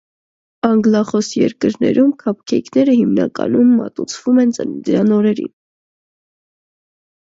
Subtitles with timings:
[0.69, 5.57] Անգլախոս երկրներում քափքեյքերը հիմնականում մատուցվում են ծննդյան օրերին։